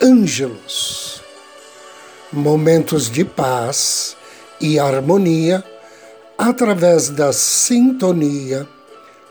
Ângelos. 0.00 1.20
Momentos 2.32 3.10
de 3.10 3.24
paz 3.24 4.16
e 4.60 4.78
harmonia 4.78 5.64
através 6.36 7.08
da 7.08 7.32
sintonia 7.32 8.68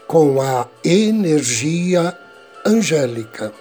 com 0.06 0.42
a 0.42 0.68
energia 0.84 2.18
angélica. 2.66 3.54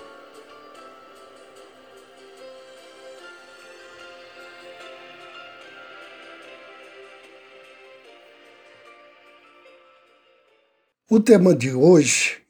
O 11.09 11.21
tema 11.21 11.55
de 11.55 11.73
hoje 11.73 12.43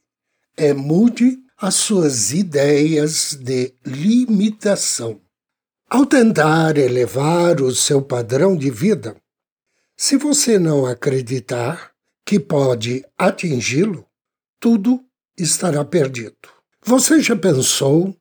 é 0.57 0.73
mude 0.73 1.46
as 1.59 1.75
suas 1.75 2.33
ideias 2.33 3.35
de 3.35 3.73
limitação. 3.85 5.21
Ao 5.89 6.05
tentar 6.05 6.77
elevar 6.77 7.61
o 7.63 7.75
seu 7.75 8.03
padrão 8.03 8.57
de 8.57 8.71
vida, 8.71 9.17
se 9.97 10.17
você 10.17 10.59
não 10.59 10.85
acreditar 10.85 11.93
que 12.25 12.39
pode 12.39 13.05
atingi-lo, 13.17 14.05
tudo 14.61 15.03
estará 15.39 15.85
perdido. 15.85 16.37
Você 16.85 17.21
já 17.21 17.35
pensou 17.35 18.15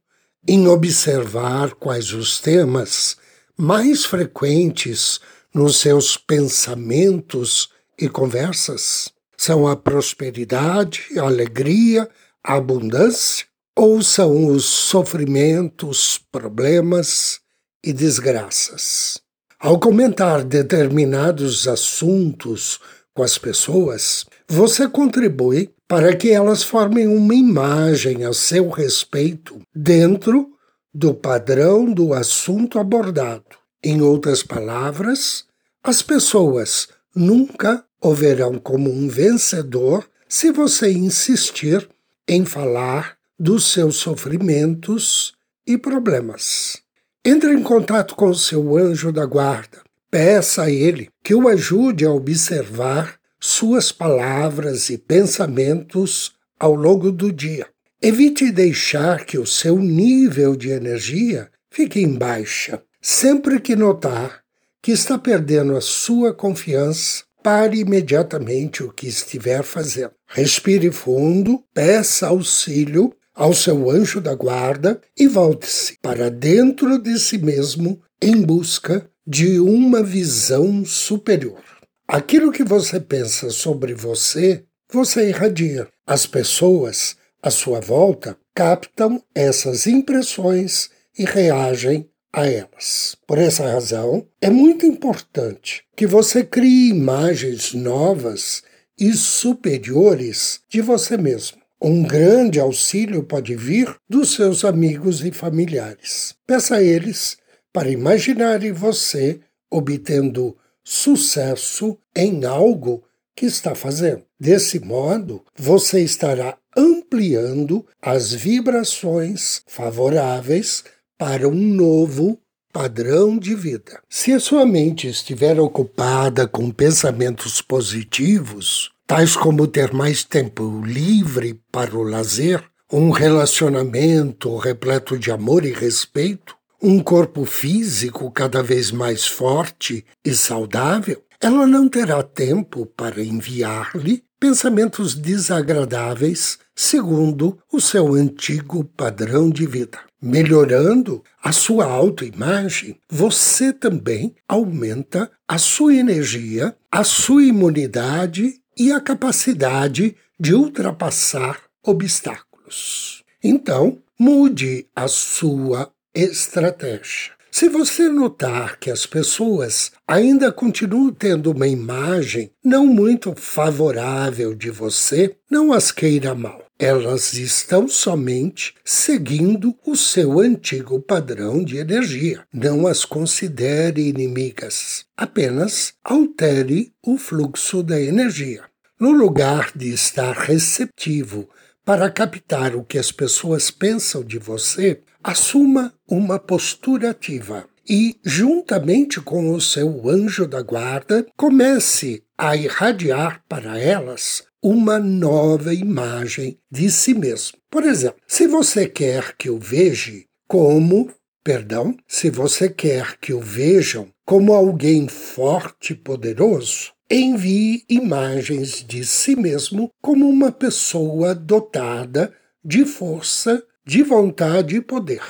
em 0.48 0.68
observar 0.68 1.74
quais 1.74 2.14
os 2.14 2.40
temas 2.40 3.18
mais 3.58 4.06
frequentes 4.06 5.20
nos 5.54 5.78
seus 5.78 6.18
pensamentos 6.18 7.70
e 8.00 8.08
conversas? 8.08 9.10
São 9.36 9.68
a 9.68 9.76
prosperidade, 9.76 11.20
a 11.20 11.24
alegria, 11.24 12.10
abundância 12.54 13.46
ou 13.78 14.02
são 14.02 14.48
os 14.48 14.66
sofrimentos, 14.66 16.20
problemas 16.32 17.40
e 17.84 17.92
desgraças? 17.92 19.20
Ao 19.60 19.80
comentar 19.80 20.44
determinados 20.44 21.68
assuntos 21.68 22.80
com 23.14 23.24
as 23.24 23.38
pessoas, 23.38 24.26
você 24.48 24.88
contribui 24.88 25.74
para 25.88 26.16
que 26.16 26.30
elas 26.30 26.64
formem 26.64 27.08
uma 27.08 27.34
imagem 27.34 28.26
a 28.26 28.34
seu 28.34 28.70
respeito 28.70 29.62
dentro 29.74 30.52
do 30.94 31.14
padrão 31.14 31.92
do 31.92 32.14
assunto 32.14 32.80
abordado. 32.80 33.44
Em 33.84 34.02
outras 34.02 34.42
palavras, 34.42 35.46
as 35.84 36.02
pessoas 36.02 36.88
nunca 37.16 37.84
o 38.02 38.14
verão 38.14 38.58
como 38.58 38.92
um 38.92 39.08
vencedor 39.08 40.08
se 40.28 40.52
você 40.52 40.92
insistir 40.92 41.88
em 42.28 42.46
falar 42.46 43.18
dos 43.40 43.72
seus 43.72 43.98
sofrimentos 43.98 45.34
e 45.68 45.78
problemas. 45.78 46.82
Entre 47.24 47.54
em 47.54 47.62
contato 47.62 48.16
com 48.16 48.30
o 48.30 48.36
seu 48.36 48.78
anjo 48.78 49.12
da 49.12 49.26
guarda. 49.26 49.84
Peça 50.10 50.64
a 50.64 50.72
ele 50.72 51.10
que 51.24 51.36
o 51.36 51.48
ajude 51.48 52.06
a 52.06 52.12
observar 52.12 53.20
suas 53.40 53.92
palavras 53.92 54.90
e 54.90 54.98
pensamentos 54.98 56.34
ao 56.60 56.74
longo 56.74 57.12
do 57.12 57.32
dia. 57.32 57.68
Evite 58.02 58.52
deixar 58.52 59.26
que 59.26 59.38
o 59.38 59.46
seu 59.46 59.78
nível 59.78 60.56
de 60.56 60.70
energia 60.70 61.50
fique 61.70 62.00
em 62.00 62.14
baixa. 62.14 62.82
Sempre 63.02 63.60
que 63.60 63.76
notar 63.76 64.42
que 64.82 64.92
está 64.92 65.18
perdendo 65.18 65.76
a 65.76 65.82
sua 65.82 66.34
confiança, 66.34 67.24
pare 67.44 67.80
imediatamente 67.80 68.84
o 68.84 68.92
que 68.92 69.08
estiver 69.08 69.64
fazendo. 69.64 70.15
Respire 70.28 70.92
fundo, 70.92 71.64
peça 71.74 72.28
auxílio 72.28 73.14
ao 73.34 73.54
seu 73.54 73.90
anjo 73.90 74.22
da 74.22 74.34
guarda 74.34 75.00
e 75.18 75.28
volte-se 75.28 75.98
para 76.02 76.30
dentro 76.30 76.98
de 76.98 77.20
si 77.20 77.38
mesmo 77.38 78.02
em 78.22 78.42
busca 78.42 79.10
de 79.28 79.60
uma 79.60 80.02
visão 80.02 80.86
superior. 80.86 81.62
Aquilo 82.08 82.52
que 82.52 82.64
você 82.64 83.00
pensa 83.00 83.50
sobre 83.50 83.94
você, 83.94 84.64
você 84.92 85.30
irradia. 85.30 85.88
As 86.06 86.26
pessoas 86.26 87.16
à 87.42 87.50
sua 87.50 87.80
volta 87.80 88.38
captam 88.54 89.22
essas 89.34 89.88
impressões 89.88 90.90
e 91.18 91.26
reagem 91.26 92.10
a 92.32 92.48
elas. 92.48 93.16
Por 93.26 93.38
essa 93.38 93.64
razão, 93.64 94.28
é 94.42 94.50
muito 94.50 94.86
importante 94.86 95.84
que 95.96 96.06
você 96.06 96.44
crie 96.44 96.90
imagens 96.90 97.74
novas 97.74 98.62
e 99.00 99.14
superiores 99.14 100.62
de 100.70 100.82
você 100.82 101.18
mesmo. 101.18 101.58
Um 101.82 102.04
grande 102.04 102.60
auxílio 102.60 103.24
pode 103.24 103.56
vir 103.56 103.96
dos 104.10 104.34
seus 104.34 104.64
amigos 104.64 105.24
e 105.24 105.32
familiares. 105.32 106.36
Peça 106.48 106.76
a 106.76 106.84
eles 106.84 107.38
para 107.72 107.90
imaginarem 107.90 108.72
você 108.72 109.40
obtendo 109.70 110.56
sucesso 110.84 111.98
em 112.16 112.46
algo 112.46 113.04
que 113.36 113.46
está 113.46 113.76
fazendo. 113.76 114.24
Desse 114.40 114.80
modo, 114.80 115.44
você 115.56 116.02
estará 116.02 116.58
ampliando 116.76 117.86
as 118.02 118.34
vibrações 118.34 119.62
favoráveis 119.68 120.84
para 121.18 121.48
um 121.48 121.54
novo 121.54 122.40
padrão 122.76 123.38
de 123.38 123.56
vida. 123.56 124.02
Se 124.10 124.34
a 124.34 124.40
sua 124.40 124.66
mente 124.66 125.08
estiver 125.08 125.58
ocupada 125.62 126.46
com 126.46 126.70
pensamentos 126.70 127.62
positivos, 127.62 128.92
tais 129.08 129.34
como 129.34 129.66
ter 129.66 129.94
mais 129.94 130.26
tempo 130.26 130.82
livre 130.86 131.58
para 131.72 131.96
o 131.96 132.04
lazer, 132.04 132.62
um 132.92 133.12
relacionamento 133.12 134.58
repleto 134.58 135.18
de 135.18 135.32
amor 135.32 135.64
e 135.64 135.72
respeito, 135.72 136.54
um 136.84 137.02
corpo 137.02 137.46
físico 137.46 138.30
cada 138.30 138.62
vez 138.62 138.92
mais 138.92 139.26
forte 139.26 140.06
e 140.26 140.34
saudável, 140.34 141.24
ela 141.40 141.66
não 141.66 141.88
terá 141.88 142.22
tempo 142.24 142.86
para 142.86 143.24
enviar-lhe 143.24 144.22
pensamentos 144.46 145.16
desagradáveis 145.16 146.60
segundo 146.76 147.58
o 147.74 147.82
seu 147.82 148.14
antigo 148.14 148.84
padrão 148.84 149.50
de 149.50 149.66
vida. 149.66 149.98
Melhorando 150.22 151.24
a 151.44 151.52
sua 151.52 151.86
autoimagem, 151.86 153.00
você 153.10 153.74
também 153.74 154.36
aumenta 154.48 155.32
a 155.48 155.58
sua 155.58 155.96
energia, 155.96 156.76
a 156.92 157.04
sua 157.04 157.42
imunidade 157.44 158.62
e 158.78 158.92
a 158.92 159.02
capacidade 159.02 160.16
de 160.40 160.54
ultrapassar 160.54 161.60
obstáculos. 161.84 163.24
Então, 163.44 163.98
mude 164.20 164.86
a 164.96 165.08
sua 165.08 165.92
estratégia. 166.14 167.35
Se 167.58 167.70
você 167.70 168.10
notar 168.10 168.78
que 168.78 168.92
as 168.92 169.06
pessoas 169.06 169.94
ainda 170.06 170.52
continuam 170.52 171.14
tendo 171.14 171.54
uma 171.54 171.66
imagem 171.66 172.52
não 172.62 172.86
muito 172.86 173.34
favorável 173.34 174.54
de 174.54 174.70
você, 174.70 175.38
não 175.50 175.72
as 175.72 175.90
queira 175.90 176.36
mal. 176.36 176.66
Elas 176.78 177.34
estão 177.34 177.88
somente 177.88 178.76
seguindo 178.84 179.74
o 179.88 179.96
seu 179.96 180.38
antigo 180.42 181.00
padrão 181.00 181.64
de 181.64 181.78
energia. 181.78 182.44
Não 182.54 182.86
as 182.86 183.06
considere 183.06 184.06
inimigas. 184.06 185.06
Apenas 185.16 185.94
altere 186.04 186.92
o 187.02 187.18
fluxo 187.18 187.82
da 187.82 188.02
energia. 188.02 188.66
No 189.00 189.12
lugar 189.12 189.72
de 189.74 189.94
estar 189.94 190.34
receptivo 190.34 191.48
para 191.86 192.10
captar 192.10 192.76
o 192.76 192.84
que 192.84 192.98
as 192.98 193.14
pessoas 193.14 193.72
pensam 193.72 194.24
de 194.26 194.40
você, 194.40 195.00
assuma 195.26 195.92
uma 196.08 196.38
postura 196.38 197.10
ativa 197.10 197.68
e, 197.90 198.16
juntamente 198.24 199.20
com 199.20 199.50
o 199.50 199.60
seu 199.60 200.08
anjo 200.08 200.48
da 200.48 200.62
guarda, 200.62 201.26
comece 201.36 202.24
a 202.38 202.56
irradiar 202.56 203.44
para 203.50 203.80
elas 203.80 204.44
uma 204.62 205.00
nova 205.00 205.74
imagem 205.74 206.60
de 206.72 206.92
si 206.92 207.16
mesmo. 207.16 207.58
Por 207.72 207.84
exemplo, 207.84 208.22
se 208.28 208.46
você 208.46 208.88
quer 208.88 209.36
que 209.36 209.50
o 209.50 209.58
veja 209.58 210.24
como, 210.48 211.10
perdão, 211.44 211.98
se 212.08 212.30
você 212.30 212.70
quer 212.70 213.18
que 213.18 213.34
o 213.34 213.42
vejam 213.42 214.08
como 214.24 214.54
alguém 214.54 215.08
forte 215.08 215.94
e 215.94 215.96
poderoso, 215.96 216.92
envie 217.10 217.84
imagens 217.90 218.86
de 218.88 219.04
si 219.04 219.36
mesmo 219.36 219.90
como 220.04 220.30
uma 220.30 220.52
pessoa 220.52 221.34
dotada 221.34 222.32
de 222.64 222.86
força 222.86 223.64
de 223.86 224.02
vontade 224.02 224.78
e 224.78 224.82
poder. 224.82 225.22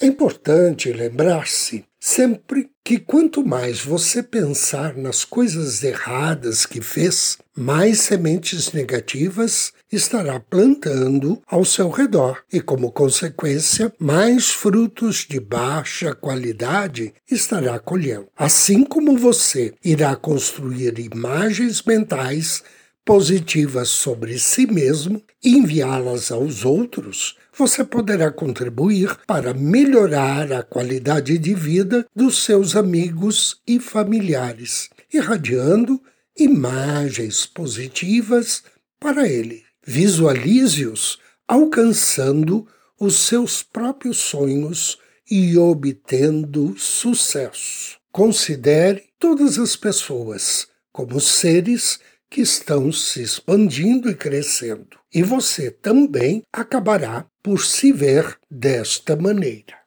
É 0.00 0.06
importante 0.06 0.92
lembrar-se 0.92 1.84
sempre 2.00 2.70
que 2.84 2.98
quanto 2.98 3.44
mais 3.44 3.80
você 3.80 4.22
pensar 4.22 4.96
nas 4.96 5.24
coisas 5.24 5.82
erradas 5.82 6.64
que 6.64 6.80
fez, 6.80 7.36
mais 7.54 7.98
sementes 7.98 8.72
negativas 8.72 9.72
estará 9.92 10.38
plantando 10.38 11.42
ao 11.46 11.64
seu 11.64 11.90
redor 11.90 12.42
e, 12.52 12.60
como 12.60 12.92
consequência, 12.92 13.92
mais 13.98 14.48
frutos 14.48 15.26
de 15.28 15.40
baixa 15.40 16.14
qualidade 16.14 17.12
estará 17.28 17.78
colhendo. 17.78 18.28
Assim 18.36 18.84
como 18.84 19.18
você 19.18 19.74
irá 19.84 20.14
construir 20.14 20.98
imagens 20.98 21.82
mentais 21.82 22.62
positivas 23.04 23.88
sobre 23.88 24.38
si 24.38 24.66
mesmo 24.66 25.22
e 25.42 25.56
enviá-las 25.56 26.30
aos 26.30 26.64
outros, 26.64 27.36
você 27.58 27.82
poderá 27.82 28.30
contribuir 28.30 29.18
para 29.26 29.52
melhorar 29.52 30.52
a 30.52 30.62
qualidade 30.62 31.36
de 31.36 31.54
vida 31.54 32.06
dos 32.14 32.44
seus 32.44 32.76
amigos 32.76 33.60
e 33.66 33.80
familiares, 33.80 34.88
irradiando 35.12 36.00
imagens 36.38 37.46
positivas 37.46 38.62
para 39.00 39.28
ele. 39.28 39.64
Visualize-os 39.84 41.18
alcançando 41.48 42.64
os 43.00 43.16
seus 43.16 43.62
próprios 43.64 44.18
sonhos 44.18 44.96
e 45.28 45.58
obtendo 45.58 46.78
sucesso. 46.78 47.98
Considere 48.12 49.04
todas 49.18 49.58
as 49.58 49.74
pessoas 49.74 50.68
como 50.92 51.20
seres 51.20 51.98
que 52.30 52.40
estão 52.40 52.92
se 52.92 53.20
expandindo 53.20 54.08
e 54.08 54.14
crescendo. 54.14 54.97
E 55.12 55.22
você 55.22 55.70
também 55.70 56.42
acabará 56.52 57.26
por 57.42 57.64
se 57.64 57.92
ver 57.92 58.38
desta 58.50 59.16
maneira. 59.16 59.78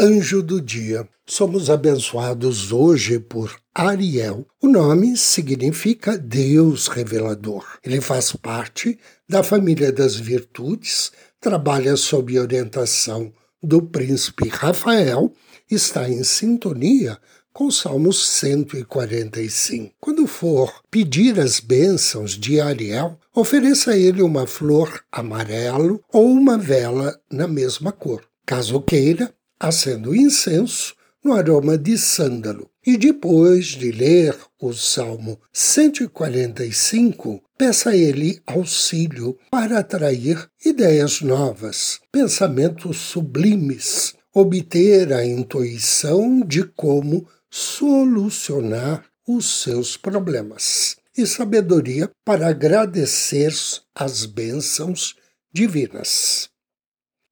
Anjo 0.00 0.42
do 0.42 0.60
Dia. 0.60 1.08
Somos 1.26 1.70
abençoados 1.70 2.72
hoje 2.72 3.20
por 3.20 3.56
Ariel. 3.74 4.46
O 4.60 4.66
nome 4.66 5.16
significa 5.16 6.18
Deus 6.18 6.88
revelador. 6.88 7.78
Ele 7.84 8.00
faz 8.00 8.32
parte 8.32 8.98
da 9.28 9.42
família 9.42 9.92
das 9.92 10.16
virtudes, 10.16 11.12
trabalha 11.40 11.96
sob 11.96 12.38
orientação 12.38 13.32
do 13.62 13.80
príncipe 13.82 14.48
Rafael, 14.48 15.32
está 15.70 16.08
em 16.08 16.24
sintonia 16.24 17.18
com 17.52 17.66
o 17.66 17.72
Salmo 17.72 18.12
145. 18.12 19.94
Quando 20.00 20.26
for 20.26 20.82
pedir 20.90 21.38
as 21.38 21.60
bênçãos 21.60 22.32
de 22.32 22.60
Ariel, 22.60 23.18
ofereça 23.34 23.92
a 23.92 23.96
ele 23.96 24.22
uma 24.22 24.46
flor 24.46 25.04
amarelo 25.12 26.02
ou 26.12 26.26
uma 26.30 26.56
vela 26.56 27.20
na 27.30 27.46
mesma 27.46 27.92
cor. 27.92 28.24
Caso 28.46 28.80
queira, 28.80 29.32
acenda 29.60 30.08
o 30.08 30.16
incenso 30.16 30.94
no 31.22 31.32
aroma 31.32 31.78
de 31.78 31.96
sândalo. 31.96 32.68
E 32.84 32.96
depois 32.96 33.66
de 33.66 33.92
ler 33.92 34.36
o 34.60 34.72
Salmo 34.72 35.38
145, 35.52 37.40
peça 37.56 37.90
a 37.90 37.96
ele 37.96 38.40
auxílio 38.44 39.38
para 39.50 39.78
atrair 39.78 40.48
ideias 40.64 41.20
novas, 41.20 42.00
pensamentos 42.10 42.96
sublimes, 42.96 44.14
obter 44.34 45.12
a 45.12 45.24
intuição 45.24 46.40
de 46.40 46.64
como 46.64 47.24
solucionar 47.54 49.04
os 49.28 49.62
seus 49.62 49.94
problemas 49.94 50.96
e 51.14 51.26
sabedoria 51.26 52.10
para 52.24 52.48
agradecer 52.48 53.52
as 53.94 54.24
bênçãos 54.24 55.14
divinas. 55.52 56.48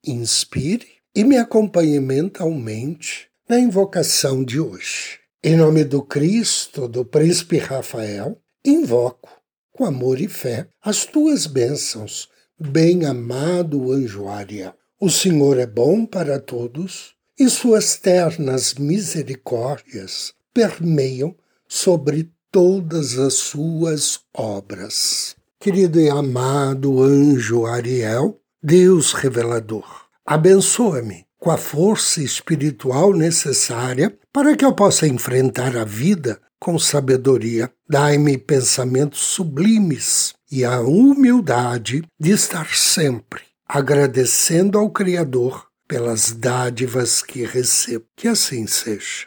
Inspire 0.06 0.86
e 1.14 1.24
me 1.24 1.38
acompanhe 1.38 1.98
mentalmente 2.00 3.30
na 3.48 3.58
invocação 3.58 4.44
de 4.44 4.60
hoje. 4.60 5.18
Em 5.42 5.56
nome 5.56 5.84
do 5.84 6.02
Cristo, 6.02 6.86
do 6.86 7.02
Príncipe 7.02 7.56
Rafael, 7.56 8.38
invoco, 8.62 9.30
com 9.72 9.86
amor 9.86 10.20
e 10.20 10.28
fé, 10.28 10.68
as 10.82 11.06
tuas 11.06 11.46
bênçãos, 11.46 12.28
bem-amado 12.60 13.90
anjo 13.90 14.28
Ariel. 14.28 14.74
O 15.00 15.08
Senhor 15.08 15.58
é 15.58 15.66
bom 15.66 16.04
para 16.04 16.38
todos 16.38 17.14
e 17.40 17.48
suas 17.48 17.96
ternas 17.96 18.74
misericórdias 18.74 20.34
permeiam 20.52 21.34
sobre 21.66 22.30
todas 22.52 23.18
as 23.18 23.32
suas 23.32 24.20
obras. 24.34 25.34
Querido 25.58 25.98
e 25.98 26.10
amado 26.10 27.02
anjo 27.02 27.64
Ariel, 27.64 28.38
Deus 28.62 29.14
revelador, 29.14 29.86
abençoa-me 30.26 31.24
com 31.38 31.50
a 31.50 31.56
força 31.56 32.22
espiritual 32.22 33.14
necessária 33.14 34.14
para 34.30 34.54
que 34.54 34.64
eu 34.64 34.74
possa 34.74 35.06
enfrentar 35.06 35.78
a 35.78 35.84
vida 35.84 36.38
com 36.58 36.78
sabedoria. 36.78 37.72
Dai-me 37.88 38.36
pensamentos 38.36 39.20
sublimes 39.20 40.34
e 40.52 40.62
a 40.62 40.78
humildade 40.80 42.04
de 42.20 42.32
estar 42.32 42.76
sempre 42.76 43.40
agradecendo 43.66 44.78
ao 44.78 44.90
Criador 44.90 45.69
pelas 45.90 46.30
dádivas 46.30 47.20
que 47.20 47.44
recebo. 47.44 48.06
Que 48.14 48.28
assim 48.28 48.64
seja. 48.64 49.26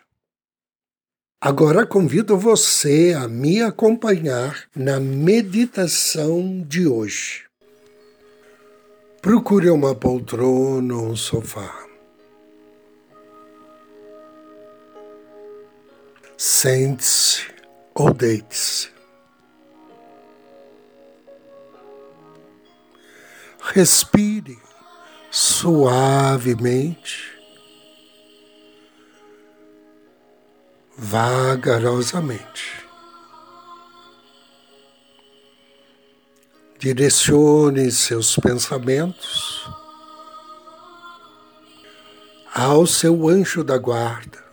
Agora 1.42 1.86
convido 1.86 2.38
você 2.38 3.14
a 3.22 3.28
me 3.28 3.62
acompanhar 3.62 4.64
na 4.74 4.98
meditação 4.98 6.64
de 6.66 6.88
hoje. 6.88 7.44
Procure 9.22 9.70
uma 9.70 9.94
poltrona 9.94 10.96
ou 10.96 11.10
um 11.10 11.16
sofá. 11.18 11.86
Sente-se 16.38 17.42
ou 17.94 18.14
deite-se. 18.14 18.90
Respire 23.60 24.58
suavemente, 25.64 27.40
vagarosamente. 30.98 32.84
Direcione 36.78 37.90
seus 37.92 38.36
pensamentos 38.36 39.66
ao 42.54 42.86
seu 42.86 43.30
anjo 43.30 43.64
da 43.64 43.78
guarda, 43.78 44.44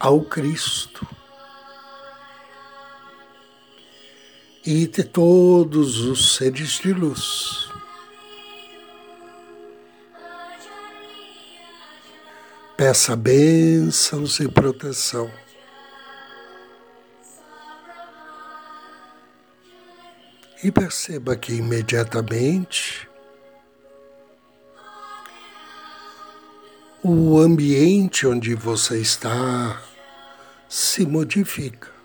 ao 0.00 0.22
Cristo 0.22 1.06
e 4.70 4.86
de 4.86 5.02
todos 5.02 6.00
os 6.00 6.36
seres 6.36 6.72
de 6.72 6.92
luz. 6.92 7.70
Peça 12.76 13.16
bênçãos 13.16 14.38
e 14.40 14.46
proteção. 14.46 15.32
E 20.62 20.70
perceba 20.70 21.34
que 21.34 21.54
imediatamente 21.54 23.08
o 27.02 27.38
ambiente 27.38 28.26
onde 28.26 28.54
você 28.54 29.00
está 29.00 29.82
se 30.68 31.06
modifica. 31.06 31.97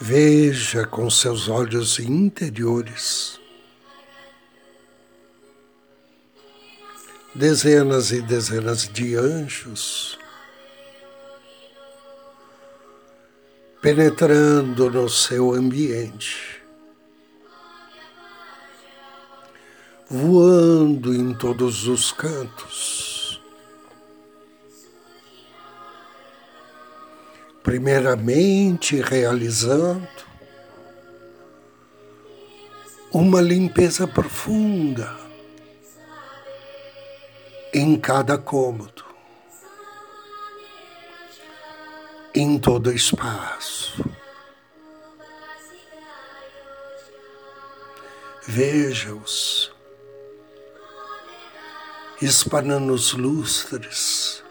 Veja 0.00 0.86
com 0.86 1.08
seus 1.08 1.48
olhos 1.48 1.98
interiores 1.98 3.40
dezenas 7.34 8.12
e 8.12 8.22
dezenas 8.22 8.88
de 8.88 9.16
anjos 9.16 10.18
penetrando 13.84 14.90
no 14.90 15.10
seu 15.10 15.52
ambiente, 15.52 16.62
voando 20.08 21.14
em 21.14 21.34
todos 21.34 21.86
os 21.86 22.10
cantos. 22.10 23.13
Primeiramente 27.64 29.00
realizando 29.00 30.06
uma 33.10 33.40
limpeza 33.40 34.06
profunda 34.06 35.16
em 37.72 37.98
cada 37.98 38.36
cômodo, 38.36 39.02
em 42.34 42.58
todo 42.58 42.92
espaço. 42.92 44.04
Veja-os 48.46 49.72
espanando 52.20 52.92
os 52.92 53.14
lustres, 53.14 54.43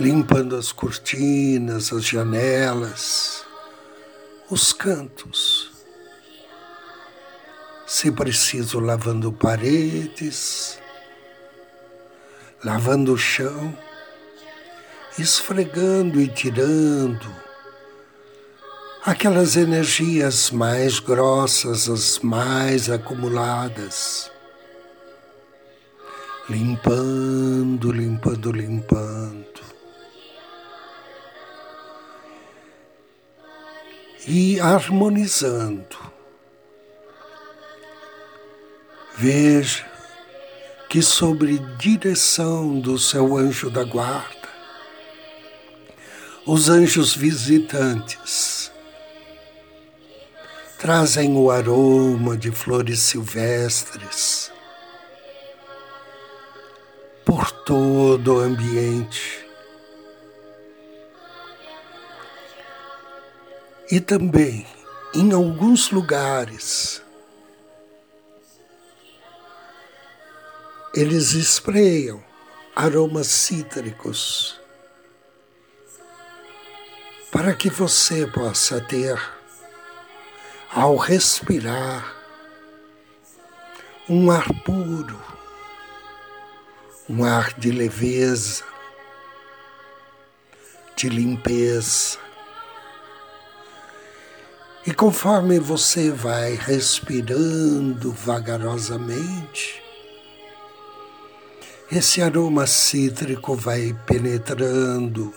limpando 0.00 0.56
as 0.56 0.72
cortinas, 0.72 1.92
as 1.92 2.06
janelas, 2.06 3.44
os 4.48 4.72
cantos. 4.72 5.70
Se 7.86 8.10
preciso, 8.10 8.80
lavando 8.80 9.30
paredes, 9.30 10.78
lavando 12.64 13.12
o 13.12 13.18
chão, 13.18 13.76
esfregando 15.18 16.18
e 16.18 16.28
tirando 16.28 17.30
aquelas 19.04 19.54
energias 19.54 20.50
mais 20.50 20.98
grossas, 20.98 21.90
as 21.90 22.18
mais 22.20 22.88
acumuladas. 22.88 24.30
Limpando, 26.48 27.92
limpando, 27.92 28.50
limpando. 28.50 29.49
E 34.26 34.60
harmonizando. 34.60 35.96
Veja 39.16 39.90
que, 40.88 41.02
sobre 41.02 41.58
direção 41.78 42.78
do 42.80 42.98
seu 42.98 43.36
anjo 43.36 43.70
da 43.70 43.84
guarda, 43.84 44.48
os 46.46 46.68
anjos 46.68 47.14
visitantes 47.14 48.72
trazem 50.78 51.36
o 51.36 51.50
aroma 51.50 52.36
de 52.36 52.50
flores 52.50 53.00
silvestres 53.00 54.50
por 57.24 57.50
todo 57.50 58.36
o 58.36 58.40
ambiente. 58.40 59.39
E 63.90 63.98
também, 63.98 64.64
em 65.12 65.32
alguns 65.32 65.90
lugares, 65.90 67.02
eles 70.94 71.32
espreiam 71.32 72.22
aromas 72.76 73.26
cítricos 73.26 74.60
para 77.32 77.52
que 77.52 77.68
você 77.68 78.28
possa 78.28 78.80
ter, 78.80 79.20
ao 80.72 80.96
respirar, 80.96 82.14
um 84.08 84.30
ar 84.30 84.46
puro, 84.62 85.20
um 87.08 87.24
ar 87.24 87.54
de 87.54 87.72
leveza, 87.72 88.62
de 90.94 91.08
limpeza. 91.08 92.29
E 94.86 94.94
conforme 94.94 95.58
você 95.58 96.10
vai 96.10 96.54
respirando 96.54 98.12
vagarosamente, 98.12 99.82
esse 101.92 102.22
aroma 102.22 102.66
cítrico 102.66 103.54
vai 103.54 103.94
penetrando 104.06 105.34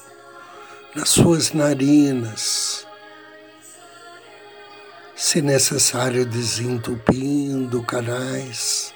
nas 0.95 1.09
suas 1.09 1.51
narinas, 1.51 2.87
se 5.13 5.41
necessário, 5.41 6.25
desentupindo 6.25 7.83
canais. 7.83 8.93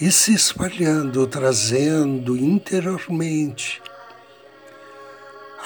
E 0.00 0.12
se 0.12 0.34
espalhando, 0.34 1.26
trazendo 1.26 2.36
interiormente 2.36 3.82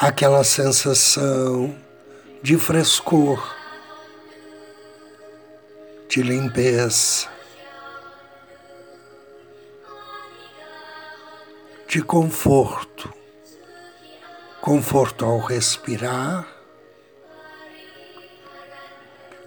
aquela 0.02 0.42
sensação 0.42 1.76
de 2.42 2.57
frescor, 2.57 3.54
de 6.09 6.23
limpeza, 6.23 7.28
de 11.87 12.00
conforto. 12.00 13.12
Conforto 14.62 15.25
ao 15.25 15.38
respirar, 15.38 16.47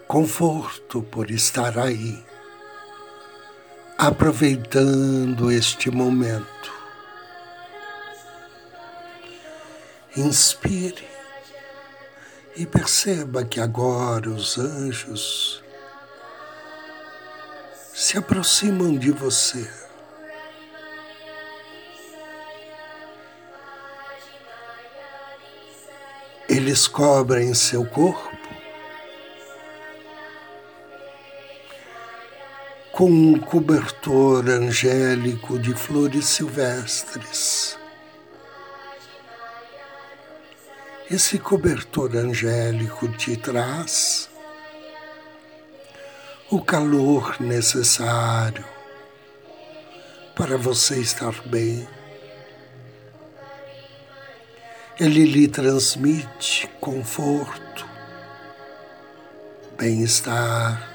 conforto 0.07 1.01
por 1.03 1.29
estar 1.31 1.77
aí, 1.79 2.23
aproveitando 3.97 5.51
este 5.51 5.89
momento. 5.91 6.82
Inspire 10.15 11.07
e 12.55 12.67
perceba 12.67 13.43
que 13.43 13.59
agora 13.59 14.29
os 14.29 14.59
anjos 14.59 15.63
se 17.91 18.15
aproximam 18.15 18.95
de 18.95 19.09
você. 19.09 19.67
Eles 26.47 26.87
cobrem 26.87 27.55
seu 27.55 27.83
corpo 27.83 28.37
com 32.91 33.09
um 33.09 33.39
cobertor 33.39 34.47
angélico 34.47 35.57
de 35.57 35.73
flores 35.73 36.25
silvestres. 36.25 37.81
Esse 41.11 41.37
cobertor 41.37 42.15
angélico 42.15 43.09
te 43.09 43.35
traz 43.35 44.29
o 46.49 46.61
calor 46.61 47.41
necessário 47.41 48.63
para 50.33 50.57
você 50.57 50.99
estar 50.99 51.33
bem. 51.47 51.87
Ele 54.97 55.25
lhe 55.25 55.47
transmite 55.47 56.67
conforto, 56.79 57.85
bem-estar, 59.77 60.89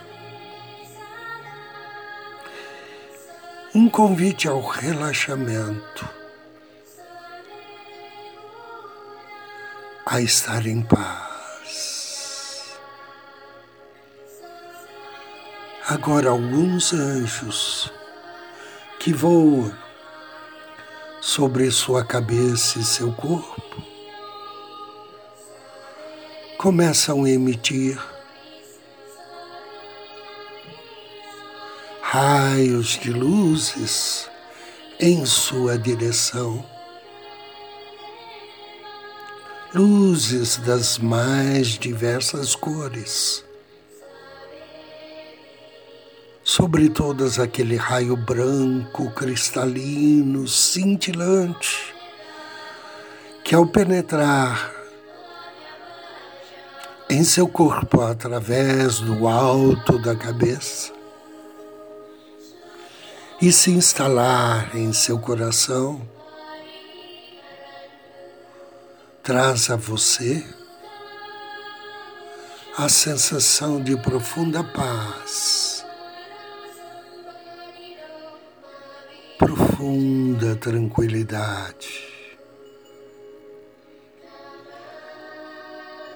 um 3.74 3.90
convite 3.90 4.48
ao 4.48 4.66
relaxamento, 4.66 6.17
a 10.10 10.22
estar 10.22 10.66
em 10.66 10.80
paz. 10.80 12.72
Agora, 15.86 16.30
alguns 16.30 16.94
anjos 16.94 17.92
que 18.98 19.12
voam 19.12 19.70
sobre 21.20 21.70
sua 21.70 22.02
cabeça 22.02 22.78
e 22.78 22.84
seu 22.84 23.12
corpo 23.12 23.62
começam 26.56 27.24
a 27.24 27.30
emitir 27.30 28.02
raios 32.00 32.98
de 32.98 33.12
luzes 33.12 34.30
em 34.98 35.26
sua 35.26 35.76
direção. 35.76 36.77
Luzes 39.78 40.56
das 40.56 40.98
mais 40.98 41.78
diversas 41.78 42.56
cores. 42.56 43.44
Sobre 46.42 46.88
todas 46.88 47.38
aquele 47.38 47.76
raio 47.76 48.16
branco, 48.16 49.08
cristalino, 49.12 50.48
cintilante, 50.48 51.94
que 53.44 53.54
ao 53.54 53.68
penetrar 53.68 54.74
em 57.08 57.22
seu 57.22 57.46
corpo 57.46 58.00
através 58.00 58.98
do 58.98 59.28
alto 59.28 59.96
da 60.00 60.16
cabeça 60.16 60.92
e 63.40 63.52
se 63.52 63.70
instalar 63.70 64.76
em 64.76 64.92
seu 64.92 65.20
coração, 65.20 66.02
traz 69.28 69.68
a 69.68 69.76
você 69.76 70.42
a 72.78 72.88
sensação 72.88 73.78
de 73.78 73.94
profunda 73.94 74.64
paz, 74.64 75.84
profunda 79.36 80.56
tranquilidade. 80.56 82.08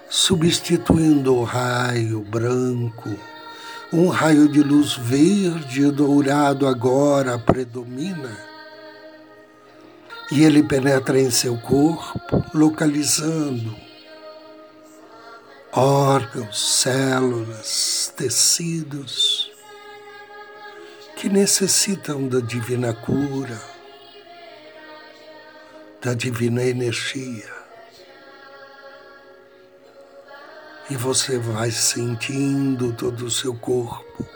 substituindo 0.08 1.34
o 1.34 1.44
raio 1.44 2.20
branco, 2.20 3.10
um 3.92 4.08
raio 4.08 4.48
de 4.48 4.62
luz 4.62 4.94
verde 4.94 5.90
dourado 5.90 6.66
agora 6.66 7.38
predomina. 7.38 8.51
E 10.32 10.42
ele 10.44 10.62
penetra 10.62 11.20
em 11.20 11.30
seu 11.30 11.56
corpo, 11.58 12.42
localizando 12.54 13.76
órgãos, 15.72 16.80
células, 16.80 18.12
tecidos 18.16 19.52
que 21.16 21.28
necessitam 21.28 22.26
da 22.26 22.40
divina 22.40 22.92
cura, 22.94 23.60
da 26.00 26.14
divina 26.14 26.64
energia. 26.64 27.62
e 30.92 30.96
você 30.96 31.38
vai 31.38 31.70
sentindo 31.70 32.92
todo 32.92 33.24
o 33.24 33.30
seu 33.30 33.54
corpo 33.54 34.26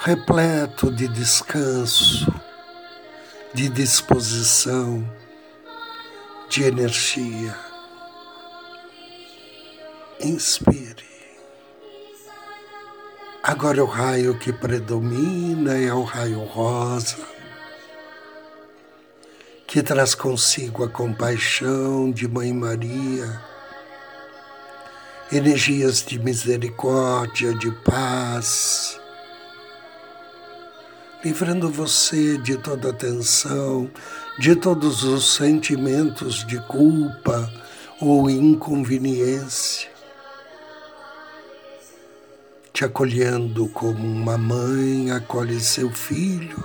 repleto 0.00 0.90
de 0.90 1.08
descanso, 1.08 2.30
de 3.56 3.70
disposição, 3.70 5.02
de 6.46 6.62
energia. 6.62 7.56
Inspire. 10.20 11.06
Agora 13.42 13.82
o 13.82 13.86
raio 13.86 14.38
que 14.38 14.52
predomina 14.52 15.72
é 15.72 15.90
o 15.90 16.02
raio 16.02 16.44
rosa, 16.44 17.16
que 19.66 19.82
traz 19.82 20.14
consigo 20.14 20.84
a 20.84 20.88
compaixão 20.90 22.10
de 22.10 22.28
Mãe 22.28 22.52
Maria 22.52 23.42
energias 25.32 26.04
de 26.04 26.18
misericórdia, 26.18 27.54
de 27.54 27.70
paz, 27.84 29.00
livrando 31.26 31.68
você 31.68 32.38
de 32.38 32.56
toda 32.56 32.92
tensão, 32.92 33.90
de 34.38 34.54
todos 34.54 35.02
os 35.02 35.34
sentimentos 35.34 36.46
de 36.46 36.56
culpa 36.68 37.52
ou 38.00 38.30
inconveniência, 38.30 39.90
te 42.72 42.84
acolhendo 42.84 43.66
como 43.70 44.06
uma 44.06 44.38
mãe 44.38 45.10
acolhe 45.10 45.58
seu 45.58 45.90
filho 45.90 46.62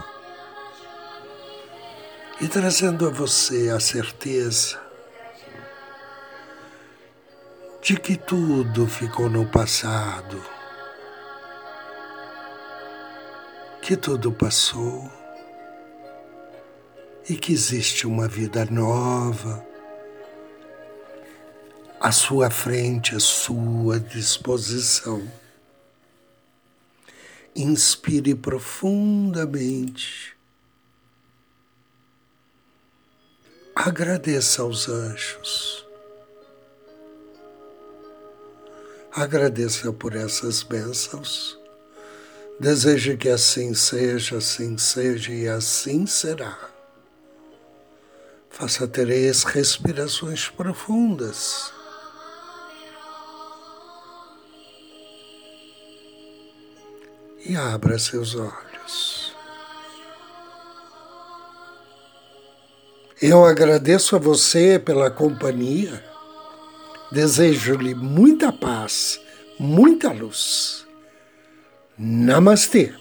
e 2.39 2.47
trazendo 2.47 3.07
a 3.07 3.09
você 3.09 3.69
a 3.69 3.79
certeza 3.79 4.79
de 7.81 7.95
que 7.97 8.15
tudo 8.15 8.85
ficou 8.85 9.27
no 9.27 9.43
passado, 9.47 10.39
que 13.81 13.97
tudo 13.97 14.31
passou 14.31 15.11
e 17.27 17.35
que 17.35 17.51
existe 17.51 18.05
uma 18.05 18.27
vida 18.27 18.65
nova 18.65 19.65
à 21.99 22.11
sua 22.11 22.49
frente, 22.49 23.15
à 23.15 23.19
sua 23.19 23.99
disposição. 23.99 25.27
Inspire 27.55 28.35
profundamente. 28.35 30.37
Agradeça 33.75 34.61
aos 34.61 34.87
anjos 34.87 35.81
Agradeça 39.13 39.91
por 39.91 40.15
essas 40.15 40.63
bênçãos. 40.63 41.60
Deseje 42.59 43.17
que 43.17 43.29
assim 43.29 43.73
seja, 43.73 44.37
assim 44.37 44.77
seja 44.77 45.31
e 45.31 45.47
assim 45.47 46.05
será. 46.05 46.57
Faça 48.49 48.87
três 48.87 49.43
respirações 49.43 50.49
profundas. 50.49 51.73
E 57.43 57.55
abra 57.55 57.97
seus 57.97 58.35
olhos. 58.35 59.35
Eu 63.21 63.45
agradeço 63.45 64.15
a 64.15 64.19
você 64.19 64.77
pela 64.77 65.09
companhia 65.09 66.11
Desejo-lhe 67.11 67.93
muita 67.93 68.53
paz, 68.53 69.19
muita 69.59 70.13
luz. 70.13 70.87
Namastê. 72.01 72.93